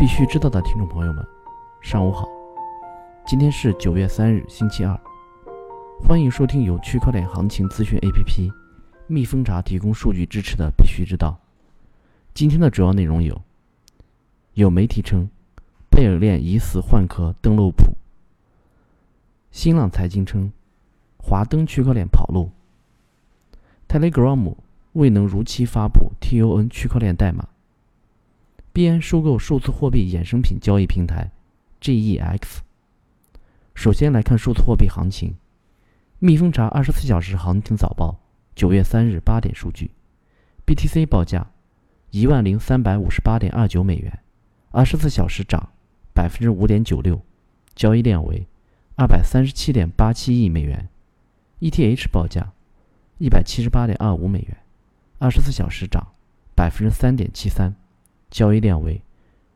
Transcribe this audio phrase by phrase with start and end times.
[0.00, 1.22] 必须知道的听众朋友们，
[1.82, 2.26] 上午好。
[3.26, 4.98] 今天是九月三日，星期二。
[6.02, 8.50] 欢迎收听由区块链行情资讯 APP
[9.08, 11.38] 蜜蜂茶提供数据支持的《必须知道》。
[12.32, 13.42] 今天的主要内容有：
[14.54, 15.28] 有媒体称
[15.90, 17.92] 贝尔链疑似换壳登陆谱；
[19.50, 20.50] 新浪财经称
[21.18, 22.50] 华登区块链跑路
[23.86, 24.56] ；Telegram
[24.94, 27.46] 未能如期发布 TON 区块链代码。
[28.72, 31.32] 币安收购数字货币衍生品交易平台
[31.80, 32.58] GEX。
[33.74, 35.34] 首先来看数字货币行情，
[36.20, 38.20] 蜜蜂查二十四小时行情早报，
[38.54, 39.90] 九月三日八点数据
[40.64, 41.50] ，BTC 报价
[42.10, 44.20] 一万零三百五十八点二九美元，
[44.70, 45.70] 二十四小时涨
[46.14, 47.20] 百分之五点九六，
[47.74, 48.46] 交易量为
[48.94, 50.88] 二百三十七点八七亿美元
[51.58, 52.52] ；ETH 报价
[53.18, 54.56] 一百七十八点二五美元，
[55.18, 56.12] 二十四小时涨
[56.54, 57.74] 百分之三点七三。
[58.30, 59.02] 交易量为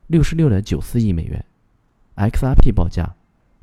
[0.08, 1.44] 六十六点九四亿美元
[2.16, 3.14] ，XRP 报价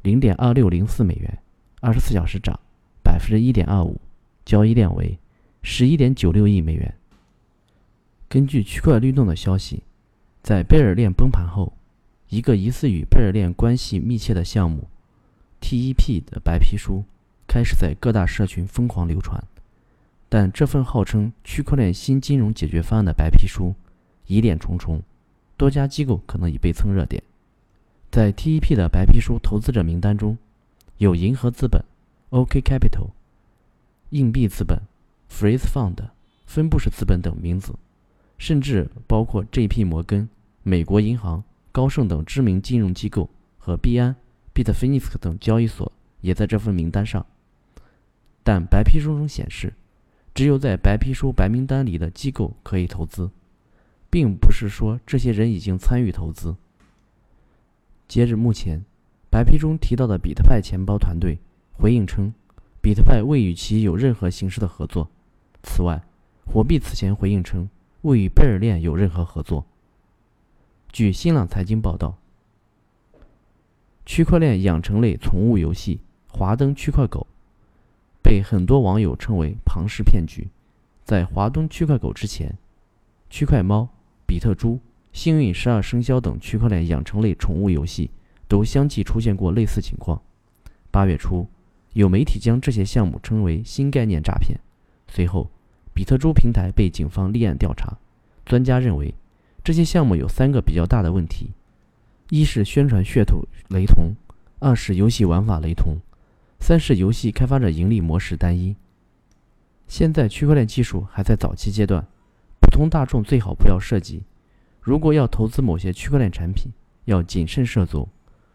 [0.02, 1.38] 零点二六零四美元，
[1.82, 2.58] 二十四小时涨
[3.04, 4.00] 百分之一点二五，
[4.46, 5.20] 交易量为
[5.62, 6.94] 十一点九六亿美元。
[8.30, 9.84] 根据区块律动的消息，
[10.42, 11.74] 在贝尔链崩盘后，
[12.30, 14.88] 一个疑似与贝尔链关系密切的项目
[15.60, 17.04] TEP 的白皮书
[17.46, 19.44] 开始在各大社群疯狂流传，
[20.30, 23.76] 但这份号称区块链新金融解决方案的白皮书。
[24.28, 25.02] 疑点重重，
[25.62, 27.22] 多家机构可能已被蹭热点。
[28.10, 30.36] 在 TEP 的白皮书投资者名单中，
[30.98, 31.86] 有银河资本、
[32.32, 33.12] OK Capital、
[34.10, 34.82] 硬币资本、
[35.30, 35.98] Freeze Fund、
[36.48, 37.76] 分布式资本等名字，
[38.40, 40.28] 甚至包括 JP 摩根、
[40.64, 44.16] 美国银行、高盛等知名金融机构和币安、
[44.56, 47.24] Bitfinex 等交易所也在这份名单上。
[48.42, 49.76] 但白皮书中显示，
[50.34, 53.30] 只有在白皮书白名单里的机构可以投资。
[54.12, 56.56] 并不是说这些人已经参与投资。
[58.10, 58.84] 截至目前，
[59.30, 61.40] 白皮中提到的比特派钱包团队
[61.72, 62.34] 回应称，
[62.82, 65.10] 比特派未与其有任何形式的合作。
[65.64, 66.04] 此外，
[66.46, 67.70] 火币此前回应称
[68.02, 69.66] 未与贝尔链有任何合作。
[70.92, 72.18] 据新浪财经报道，
[74.06, 76.02] 区块链养成类宠物游戏
[76.38, 77.26] 《华灯区块狗》
[78.22, 80.50] 被很多网友称为庞氏骗局。
[81.06, 82.58] 在华东区块狗之前，
[83.30, 83.88] 区块猫。
[84.32, 84.80] 比特猪、
[85.12, 88.10] 幸运十二生肖等区块链养成类宠物游戏
[88.48, 90.22] 都相继出现过类似情况。
[90.90, 91.46] 八月初，
[91.92, 94.58] 有媒体将这些项目称为新概念诈骗。
[95.10, 95.52] 随后，
[95.94, 97.98] 比特猪平台被警方立案调查。
[98.46, 99.14] 专家认为，
[99.66, 101.50] 这些项目有三个比较大的问题：
[102.30, 104.14] 一是宣传噱头雷同；
[104.60, 105.98] 二是游戏玩法雷同；
[106.62, 108.78] 三是游戏开发者盈利模式单一。
[109.90, 112.08] 现在，区块链技术还在早期阶段。
[112.72, 114.24] 普通大众最好不要涉及。
[114.80, 116.72] 如果要投资某些区块链产品，
[117.04, 118.08] 要谨慎涉足，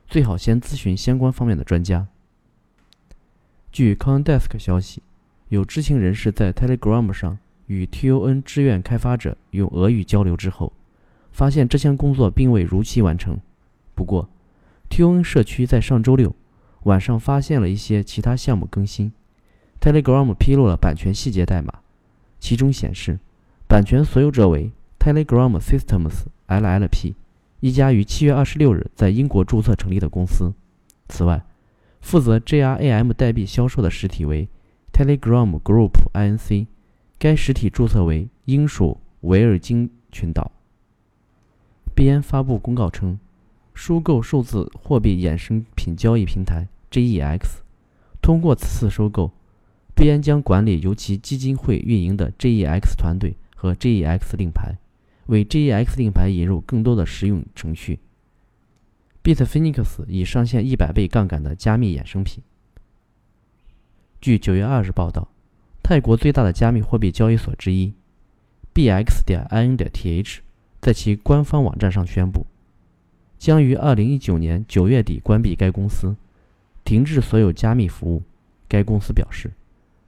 [0.09, 2.09] 最好先咨询相关方面的专家。
[3.71, 5.03] 据 CoinDesk 消息，
[5.50, 10.72] 有知情人士在 Telegram 上与 TON 志愿开发者用俄语交流之后，
[11.31, 13.38] 发现这项工作并未如期完成。
[13.94, 14.31] 不过
[14.88, 16.34] ，TON 社区在上周六
[16.84, 19.12] 晚上发现了一些其他项目更新。
[19.78, 21.81] Telegram 披露了版权细节代码，
[22.41, 23.19] 其中显示。
[23.69, 27.15] 版权所有者为 Telegram Systems LLP，
[27.59, 30.53] 一家于七月二十六日在英国注册成立的公司。
[31.09, 31.44] 此外，
[32.00, 34.49] 负责 GRAM 代币销售的实体为
[34.93, 36.66] Telegram Group Inc，
[37.19, 40.53] 该实体注册为英属维尔京群岛。
[41.93, 43.19] 币安发布公告称，
[43.75, 47.41] 收购数字货币衍生品交易平台 GEX，
[48.22, 49.33] 通过此次收购，
[49.97, 53.34] 币安将管理由其基金会运营的 GEX 团队。
[53.56, 54.77] 和 GEX 令牌，
[55.27, 57.99] 为 GEX 令牌引入更多的实用程序。
[59.25, 62.45] Bitfinex 已上线一百倍杠杆的加密衍生品。
[64.21, 65.27] 据九月二日报道，
[65.83, 67.93] 泰国最大的加密货币交易所之一
[68.72, 70.39] BX 点 IN 点 TH
[70.81, 72.47] 在其官方网站上宣布，
[73.39, 76.15] 将于二零一九年九月底关闭该公司，
[76.84, 78.22] 停止所有加密服务。
[78.69, 79.53] 该公司表示，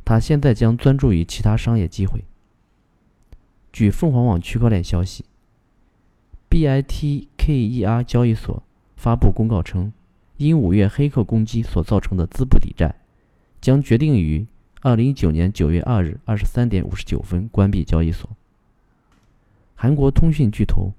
[0.04, 2.24] 他现在将专注于其他商业机会。
[3.72, 5.24] 据凤凰网区块链消息
[6.50, 8.62] ，BITKER 交易所
[8.96, 9.92] 发布公告称，
[10.36, 12.94] 因五月黑客攻击所造成的资不抵债，
[13.60, 14.46] 将决定于
[14.80, 18.28] 二零一九年九月二日二十三点五十九分关闭交易所。
[19.74, 20.92] 韩国通讯巨头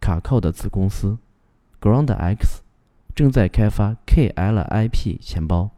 [0.00, 1.18] 卡靠的子公司
[1.80, 2.60] GroundX
[3.14, 5.70] 正在开发 KLIP 钱包，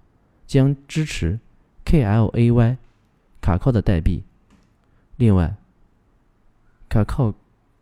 [0.46, 1.40] 将支持
[1.84, 2.76] KLAY
[3.40, 4.22] 卡靠的代币。
[5.16, 5.56] 另外，
[6.90, 7.32] 卡靠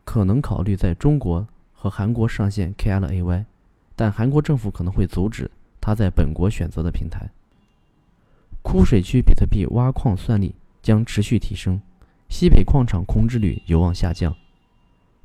[0.05, 3.47] 可能考虑在中国和韩国上线 KLAY，
[3.97, 5.51] 但韩国政府可能会阻止
[5.81, 7.31] 他在本国选择的平台。
[8.61, 11.81] 枯水区比特币挖矿算力将持续提升，
[12.29, 14.37] 西北矿场空置率有望下降。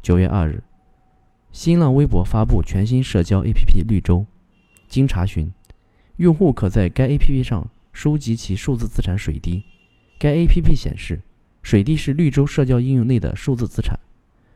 [0.01, 0.63] 九月二日，
[1.51, 4.25] 新浪微博发布全新社交 APP 绿洲。
[4.87, 5.51] 经查询，
[6.15, 9.65] 用户可在该 APP 上收集其数字资产水滴。
[10.17, 11.21] 该 APP 显示，
[11.63, 13.99] 水滴是绿洲社交应用内的数字资产，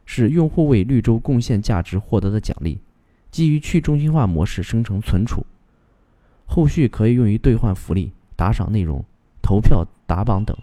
[0.05, 2.79] 是用户为绿洲贡献价值获得的奖励，
[3.31, 5.43] 基于去中心化模式生成存储，
[6.45, 8.11] 后续可以用于兑换福利。
[8.37, 9.03] 打赏内容、
[9.41, 10.55] 投票、打榜等。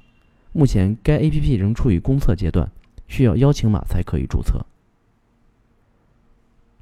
[0.52, 2.70] 目前该 APP 仍处于公测阶段，
[3.08, 4.64] 需要邀请码才可以注册。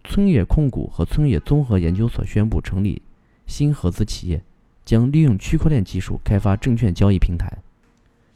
[0.05, 3.01] 村野控股和村野综合研究所宣布成立
[3.47, 4.45] 新合资企业，
[4.85, 7.51] 将利用区块链技术开发证券交易平台。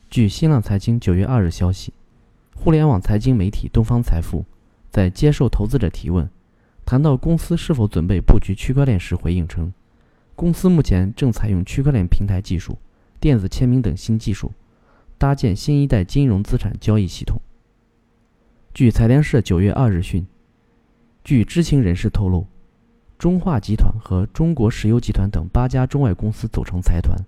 [0.08, 1.92] 据新浪财经九月二日消息，
[2.54, 4.44] 互联网财经媒体东方财富
[4.90, 6.30] 在接受投资者提问，
[6.86, 9.72] 谈到公司是否准备布局区块链时回应称。
[10.36, 12.78] 公司目前正采用区块链平台技术、
[13.18, 14.52] 电子签名等新技术，
[15.18, 17.40] 搭建新一代金融资产交易系统。
[18.72, 20.26] 据财联社九月二日讯，
[21.24, 22.46] 据知情人士透露，
[23.18, 27.18] 中化集团和中国石油集团等八家中外公司组成财团，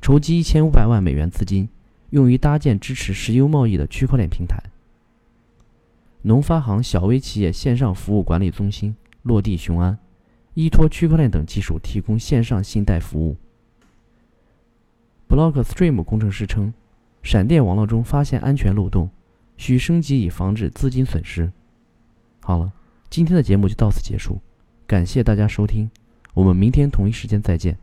[0.00, 1.68] 筹集一千五百万美元资金，
[2.14, 4.62] 用于搭建支持石油贸易的区块链平台。
[6.22, 9.98] 农发行小微企业线上服务管理中心落地雄安。
[10.54, 13.36] 依托区块链等技术提供线上信贷服务。
[15.28, 16.72] Blockstream 工程师称，
[17.24, 19.10] 闪电网络中发现安全漏洞，
[19.56, 21.50] 需升级以防止资金损失。
[22.38, 22.72] 好了，
[23.10, 24.38] 今天的节目就到此结束，
[24.86, 25.90] 感谢大家收听，
[26.32, 27.76] 我们明天同一时间再见。